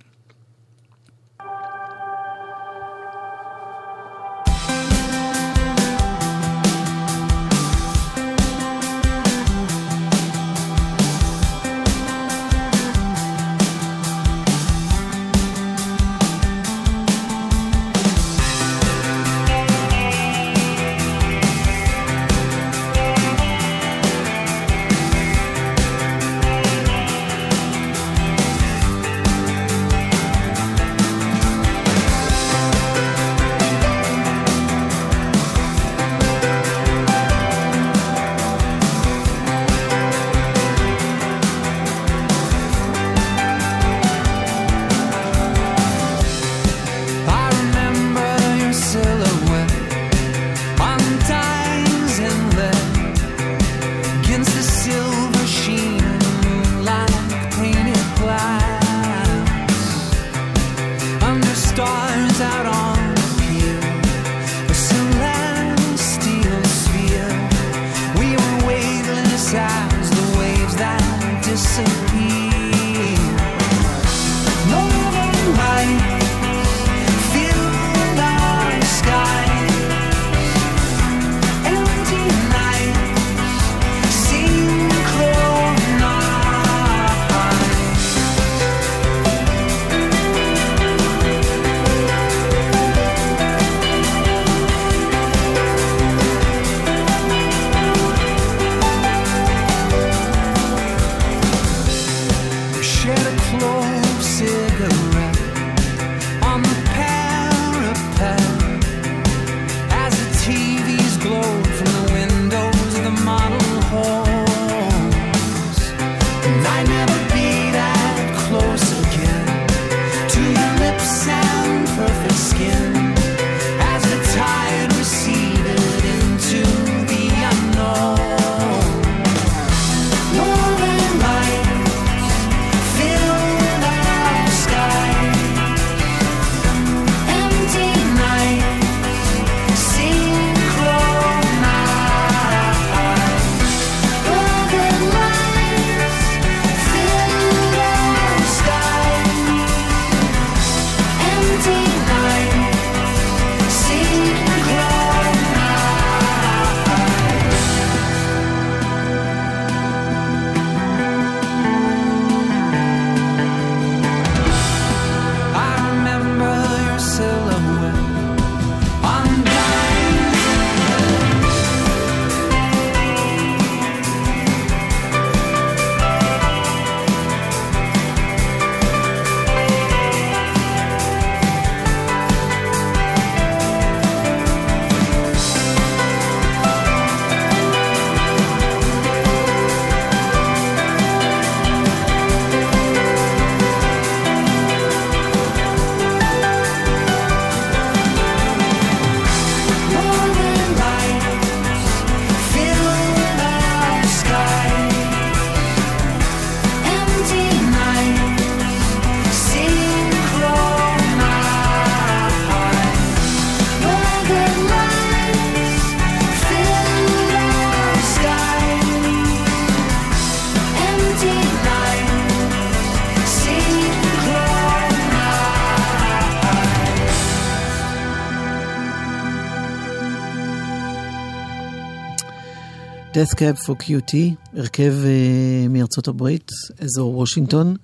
Death 233.23 233.35
Cab 233.35 233.67
for 233.67 233.75
QT, 233.83 234.15
הרכב 234.57 234.95
uh, 235.03 235.69
מארצות 235.69 236.09
הברית, 236.09 236.51
אזור 236.79 237.19
וושינגטון, 237.19 237.77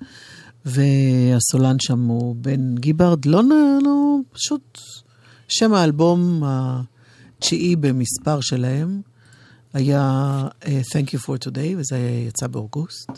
והסולן 0.64 1.76
שם 1.80 1.99
הוא 1.99 2.36
בן 2.36 2.74
גיברד, 2.74 3.24
לא, 3.24 3.43
לא, 3.82 4.16
פשוט 4.32 4.78
שם 5.49 5.74
האלבום 5.74 6.43
התשיעי 6.47 7.76
במספר 7.76 8.41
שלהם 8.41 9.01
היה 9.72 10.45
uh, 10.62 10.66
Thank 10.66 11.09
You 11.14 11.18
for 11.18 11.49
Today, 11.49 11.76
וזה 11.76 11.99
יצא 12.28 12.47
באוגוסט. 12.47 13.11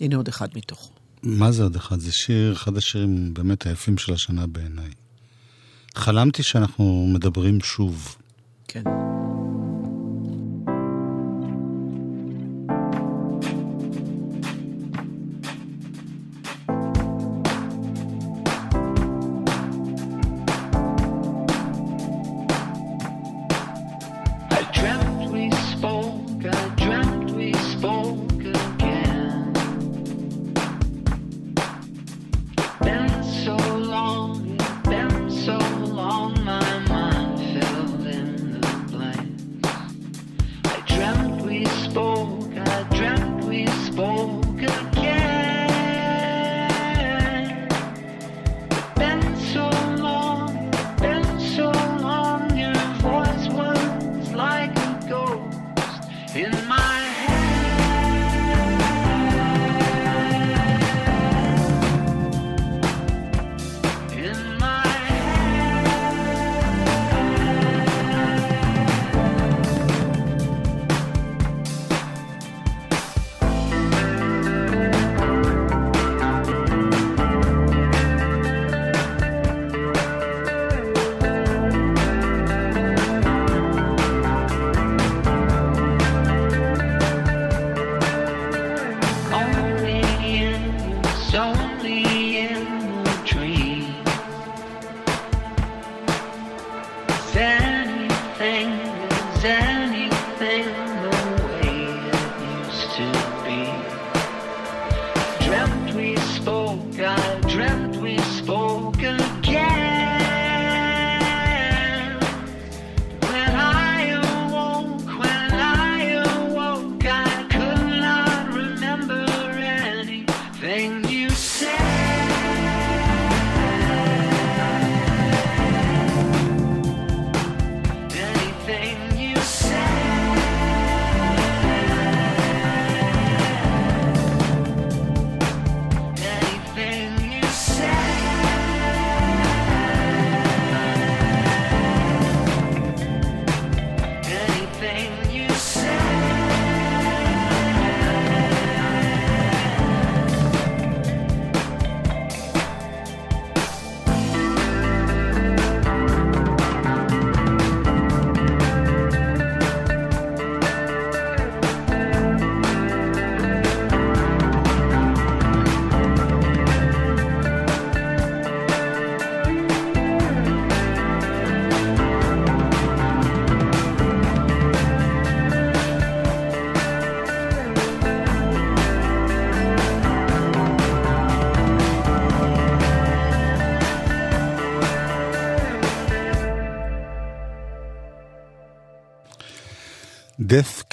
הנה 0.00 0.16
עוד 0.16 0.28
אחד 0.28 0.48
מתוכו. 0.56 0.92
מה 1.22 1.52
זה 1.52 1.62
עוד 1.62 1.76
אחד? 1.76 2.00
זה 2.00 2.12
שיר, 2.12 2.52
אחד 2.52 2.76
השירים 2.76 3.34
באמת 3.34 3.66
היפים 3.66 3.98
של 3.98 4.12
השנה 4.12 4.46
בעיניי. 4.46 4.90
חלמתי 5.94 6.42
שאנחנו 6.42 7.10
מדברים 7.14 7.60
שוב. 7.60 8.16
כן. 8.68 8.82
We 41.50 41.64
spoke, 41.66 42.39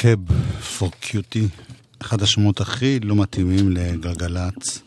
Cab 0.01 0.31
for 0.77 0.89
Cutie, 1.03 1.63
אחד 2.01 2.21
השמות 2.21 2.61
הכי 2.61 2.99
לא 2.99 3.15
מתאימים 3.15 3.71
לגלגלצ, 3.71 4.81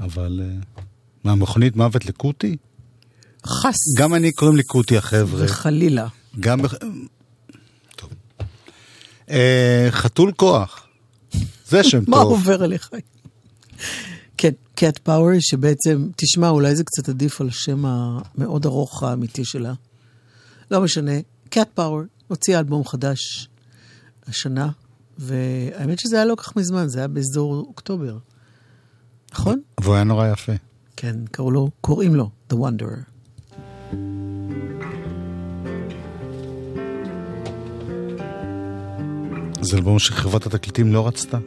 אבל 0.00 0.40
uh, 0.40 0.80
מהמכונית 1.24 1.76
מוות 1.76 2.04
לקוטי? 2.04 2.56
חס 3.46 3.76
גם 3.98 4.14
אני 4.14 4.32
קוראים 4.32 4.56
לי 4.56 4.62
קוטי 4.62 4.96
החבר'ה. 4.98 5.44
וחלילה. 5.44 6.06
גם... 6.40 6.60
טוב. 7.96 8.10
אה, 9.30 9.88
חתול 9.90 10.32
כוח. 10.32 10.86
זה 11.68 11.84
שם 11.84 12.02
מה 12.08 12.16
טוב. 12.16 12.32
עובר 12.32 12.62
עליך? 12.62 12.90
כן, 14.36 14.52
קאט 14.74 14.98
פאוור, 14.98 15.30
שבעצם, 15.40 16.08
תשמע, 16.16 16.48
אולי 16.48 16.76
זה 16.76 16.84
קצת 16.84 17.08
עדיף 17.08 17.40
על 17.40 17.48
השם 17.48 17.84
המאוד 17.86 18.66
ארוך 18.66 19.02
האמיתי 19.02 19.44
שלה. 19.44 19.72
לא 20.70 20.80
משנה, 20.80 21.12
קאט 21.48 21.68
פאוור 21.74 22.02
הוציאה 22.28 22.58
אלבום 22.58 22.84
חדש 22.84 23.48
השנה, 24.28 24.68
והאמת 25.18 25.98
שזה 25.98 26.16
היה 26.16 26.24
לא 26.24 26.34
כך 26.34 26.56
מזמן, 26.56 26.88
זה 26.88 26.98
היה 26.98 27.08
באזור 27.08 27.54
אוקטובר. 27.54 28.18
נכון? 29.32 29.60
והוא 29.80 29.94
היה 29.94 30.04
נורא 30.04 30.28
יפה. 30.28 30.52
כן, 30.96 31.16
קראו 31.30 31.50
לו, 31.50 31.70
קוראים 31.80 32.14
לו 32.14 32.30
The 32.52 32.56
Wanderer. 32.56 33.14
זה 39.60 39.76
אלבום 39.76 39.98
שחברת 39.98 40.46
התקליטים 40.46 40.92
לא 40.92 41.06
רצתה. 41.06 41.38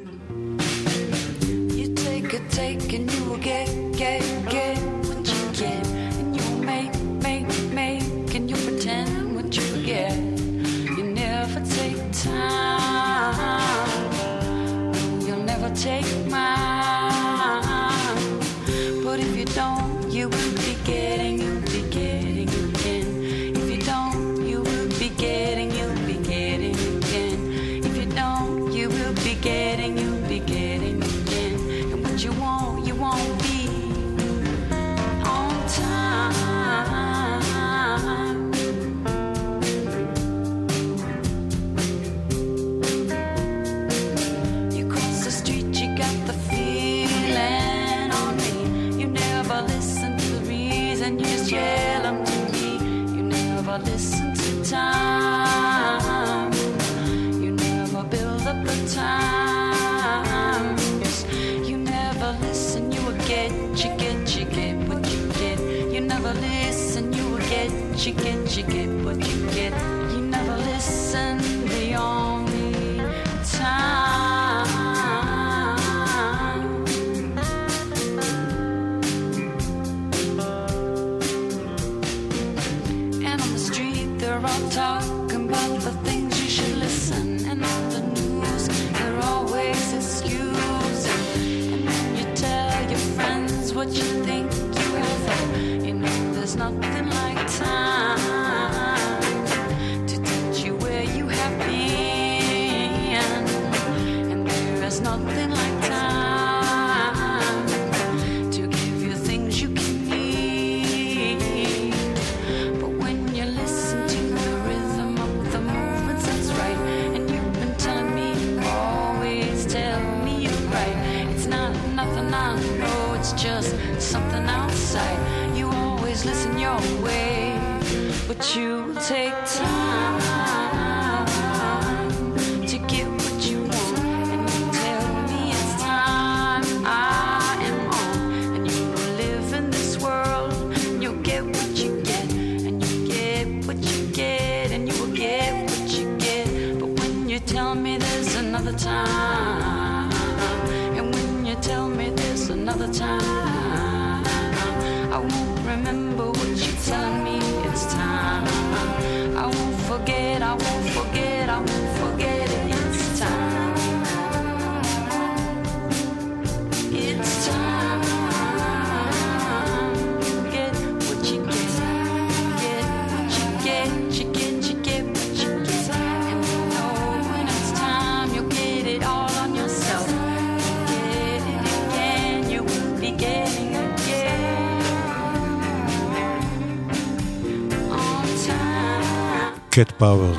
פאוור. 189.97 190.35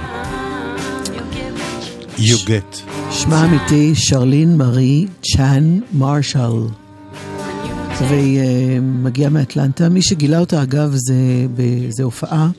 You 2.18 2.46
get. 2.46 2.90
שמה 3.10 3.44
אמיתי 3.44 3.94
שרלין 3.94 4.56
מארי 4.56 5.06
צ'אן 5.22 5.80
מרשל. 5.92 6.66
והיא 8.08 8.38
אה, 8.38 8.80
מגיעה 8.80 9.30
מאטלנטה. 9.30 9.88
מי 9.88 10.02
שגילה 10.02 10.38
אותה, 10.38 10.62
אגב, 10.62 10.90
זה, 10.94 11.14
זה 11.88 12.02
הופעה, 12.02 12.50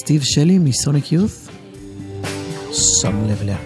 סטיב 0.00 0.22
שלי 0.22 0.58
מסוניק 0.58 1.12
יוף. 1.12 1.48
שם 2.72 3.24
לב 3.28 3.42
לה. 3.42 3.56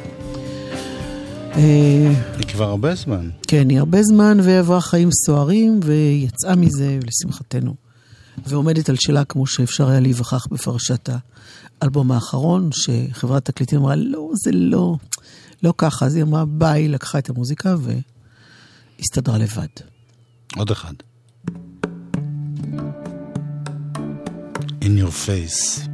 אה, 1.56 2.12
היא 2.38 2.46
כבר 2.46 2.64
הרבה 2.64 2.94
זמן. 2.94 3.28
כן, 3.46 3.70
היא 3.70 3.78
הרבה 3.78 4.02
זמן, 4.02 4.38
ועברה 4.42 4.80
חיים 4.80 5.08
סוערים, 5.26 5.80
ויצאה 5.82 6.56
מזה, 6.56 6.98
לשמחתנו. 7.06 7.74
ועומדת 8.46 8.88
על 8.88 8.96
שלה 9.00 9.24
כמו 9.24 9.46
שאפשר 9.46 9.88
היה 9.88 10.00
להיווכח 10.00 10.46
בפרשת 10.46 11.08
האלבום 11.80 12.12
האחרון, 12.12 12.70
שחברת 12.72 13.44
תקליטים 13.44 13.78
אמרה, 13.78 13.96
לא, 13.96 14.30
זה 14.44 14.50
לא, 14.52 14.96
לא 15.62 15.74
ככה. 15.78 16.06
אז 16.06 16.14
היא 16.14 16.22
אמרה, 16.22 16.44
ביי, 16.44 16.88
לקחה 16.88 17.18
את 17.18 17.30
המוזיקה 17.30 17.76
והסתדרה 18.98 19.38
לבד. 19.38 19.66
עוד 20.56 20.70
אחד. 20.70 20.92
In 24.80 24.98
your 24.98 25.26
face. 25.26 25.93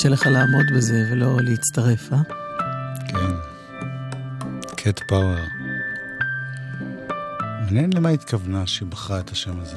קשה 0.00 0.08
לך 0.08 0.26
לעמוד 0.26 0.66
בזה 0.76 1.08
ולא 1.10 1.36
להצטרף, 1.42 2.12
אה? 2.12 2.18
כן. 3.08 3.34
קט 4.76 5.00
פאוור. 5.08 5.44
מעניין 7.38 7.92
למה 7.92 8.08
התכוונה 8.08 8.66
שהיא 8.66 8.88
בחרה 8.88 9.20
את 9.20 9.30
השם 9.30 9.60
הזה. 9.60 9.76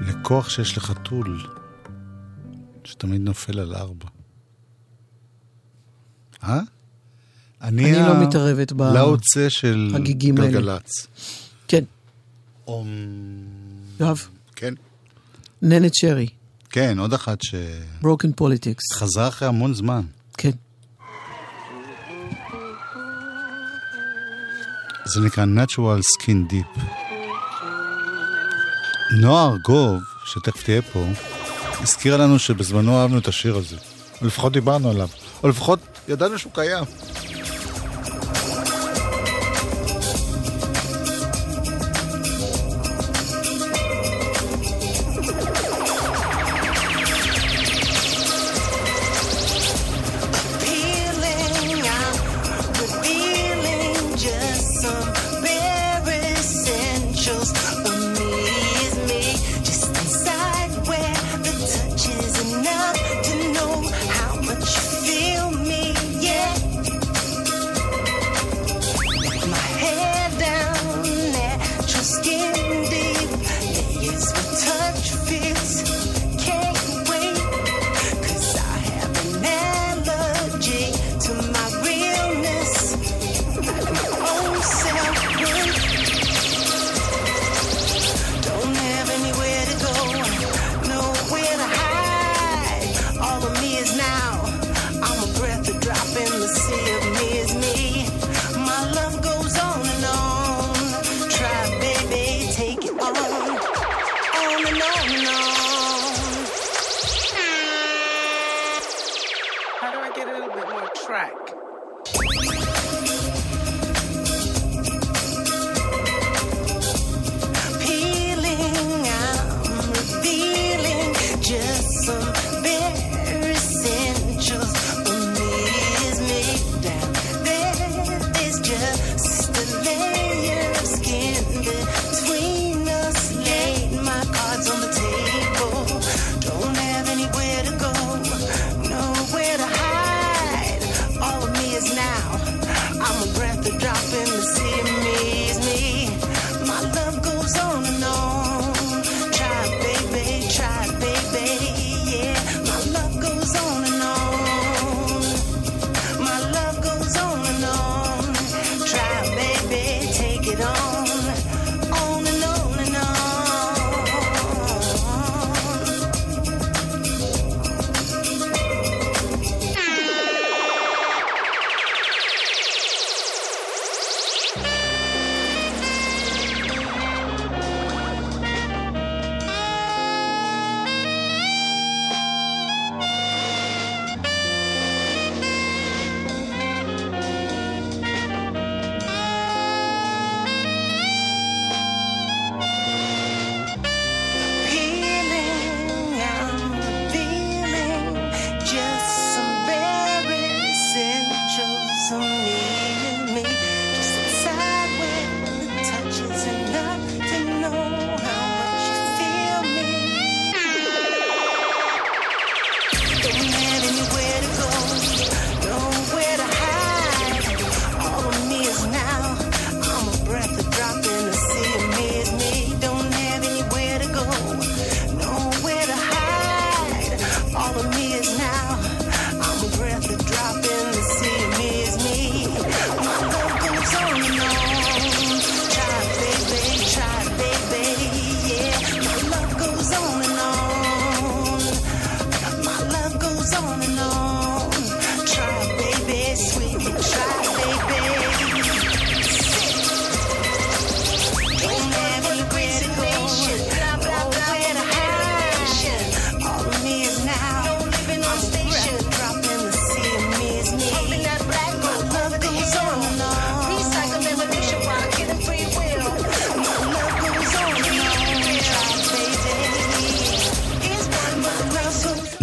לכוח 0.00 0.48
שיש 0.48 0.76
לך 0.76 0.92
טול, 1.02 1.46
שתמיד 2.84 3.20
נופל 3.20 3.60
על 3.60 3.74
ארבע. 3.74 4.08
אה? 6.42 6.60
אני, 7.62 7.84
אני 7.84 7.92
לא 7.92 7.98
ה... 7.98 8.08
לא 8.08 8.26
מתערבת 8.26 8.72
בלאוצה 8.72 9.50
של 9.50 9.92
גלגלצ. 10.18 11.06
כן. 11.68 11.84
אום... 12.66 12.88
יואב. 14.00 14.28
כן. 14.56 14.74
ננת 15.62 15.94
שרי. 15.94 16.28
כן, 16.74 16.98
עוד 16.98 17.12
אחת 17.12 17.42
ש... 17.42 17.54
Broken 18.02 18.40
Politics. 18.40 18.98
חזרה 18.98 19.28
אחרי 19.28 19.48
המון 19.48 19.74
זמן. 19.74 20.00
כן. 20.36 20.50
זה 25.04 25.20
נקרא 25.20 25.44
Natural 25.44 26.00
Skin 26.22 26.52
Deep. 26.52 26.80
נועה 29.20 29.46
ארגוב, 29.46 30.02
שתכף 30.24 30.62
תהיה 30.62 30.82
פה, 30.82 31.06
הזכירה 31.80 32.16
לנו 32.16 32.38
שבזמנו 32.38 33.00
אהבנו 33.00 33.18
את 33.18 33.28
השיר 33.28 33.56
הזה. 33.56 33.76
או 34.20 34.26
לפחות 34.26 34.52
דיברנו 34.52 34.90
עליו. 34.90 35.08
או 35.42 35.48
לפחות 35.48 35.78
ידענו 36.08 36.38
שהוא 36.38 36.52
קיים. 36.52 36.84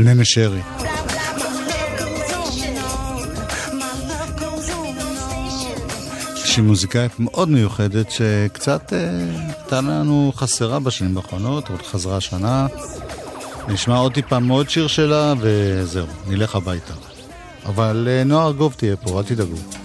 ננה 0.04 0.26
שרי. 0.26 0.62
שהיא 6.52 6.64
מוזיקאית 6.66 7.20
מאוד 7.20 7.49
מיוחדת 7.49 8.12
שקצת 8.12 8.93
אה, 8.93 8.99
הייתה 9.47 9.76
אה, 9.76 9.82
לנו 9.82 10.32
חסרה 10.36 10.80
בשנים 10.80 11.18
האחרונות, 11.18 11.70
עוד 11.70 11.82
חזרה 11.82 12.22
שנה. 12.22 12.68
נשמע 13.68 13.97
עוד 13.97 14.14
טיפה 14.14 14.39
מאוד 14.39 14.70
שיר 14.70 14.88
שלה 14.88 15.34
וזהו, 15.39 16.06
נלך 16.28 16.56
הביתה. 16.56 16.93
אבל 17.66 18.08
אה, 18.12 18.24
נוער 18.24 18.52
גוב 18.52 18.74
תהיה 18.78 18.95
פה, 18.95 19.20
אל 19.20 19.24
תדאגו. 19.24 19.80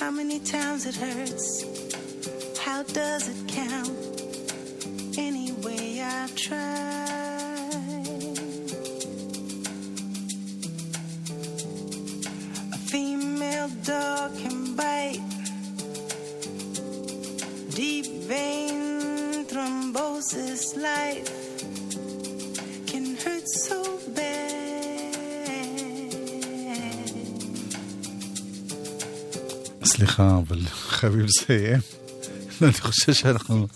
How 0.00 0.10
many 0.10 0.38
times 0.38 0.86
it 0.86 0.94
hurts? 0.94 1.62
How 2.58 2.82
does 2.84 3.28
it 3.28 3.48
count? 3.48 5.18
Anyway, 5.18 6.00
I've 6.00 6.34
tried. 6.34 6.99
סליחה, 30.00 30.38
אבל 30.48 30.58
חייבים 30.88 31.20
לסיים. 31.20 31.80
אני 32.62 32.72
חושב 32.72 33.12
שאנחנו 33.12 33.66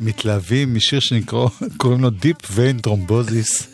מתלהבים 0.00 0.74
משיר 0.74 1.00
שנקרא, 1.00 1.46
קוראים 1.76 2.02
לו 2.02 2.08
Deep 2.08 2.46
Vein 2.46 2.86
Thrombosis. 2.86 3.64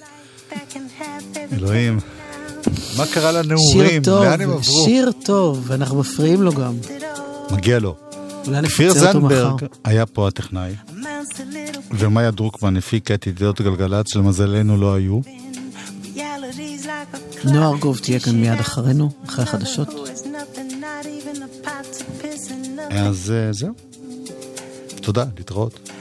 אלוהים, 1.52 1.98
מה 2.96 3.06
קרה 3.06 3.32
שיר 3.32 3.42
לנעורים? 3.42 4.02
טוב, 4.02 4.24
לאן 4.24 4.40
הם 4.40 4.50
עברו? 4.50 4.84
שיר 4.84 5.10
טוב, 5.24 5.64
ואנחנו 5.66 6.00
מפריעים 6.00 6.42
לו 6.42 6.52
גם. 6.52 6.74
מגיע 7.50 7.78
לו. 7.78 7.96
כפיר. 8.64 8.92
זנדברג 8.92 9.64
היה 9.84 10.06
פה 10.06 10.28
הטכנאי, 10.28 10.74
ומאיה 11.90 12.30
דרוקמן 12.30 12.76
הפיקה 12.76 13.14
את 13.14 13.26
ידיעות 13.26 13.60
גלגלצ, 13.60 14.12
שלמזלנו 14.12 14.76
לא 14.76 14.94
היו. 14.94 15.20
נועה 17.44 17.68
ארגוב 17.68 17.98
תהיה 17.98 18.20
כאן 18.20 18.40
מיד 18.40 18.60
אחרינו, 18.60 19.10
אחרי 19.26 19.44
החדשות. 19.44 20.01
אז 23.08 23.30
אה, 23.30 23.52
זהו. 23.52 23.72
תודה, 25.02 25.24
להתראות. 25.36 25.91